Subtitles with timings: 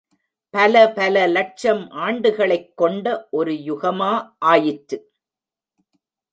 [0.53, 3.27] பல பல லட்சம் ஆண்டுகளைக் கொண்ட
[3.31, 4.11] ஒரு யுகமா
[4.45, 4.99] ஆயிற்று?